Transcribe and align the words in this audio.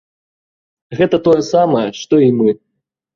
Гэта 0.99 1.19
тое 1.27 1.35
самае, 1.49 1.83
што 1.99 2.15
і 2.29 2.33
мы. 2.39 2.49